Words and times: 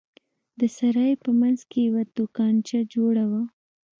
د 0.59 0.61
سراى 0.77 1.13
په 1.23 1.29
منځ 1.39 1.59
کښې 1.71 1.81
يوه 1.89 2.03
دوکانچه 2.17 2.79
جوړه 2.93 3.25
وه. 3.31 3.41